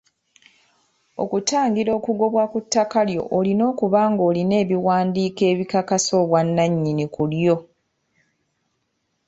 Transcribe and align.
Okutangira 1.23 1.91
okugobwa 1.99 2.43
ku 2.51 2.57
ttaka 2.65 2.99
lyo 3.07 3.23
olina 3.37 3.63
okuba 3.71 3.99
ng'olina 4.11 4.55
ebiwandiiko 4.63 5.41
ebikakasa 5.51 6.11
obwannannyini 6.21 7.05
ku 7.13 7.23
lyo. 7.31 7.55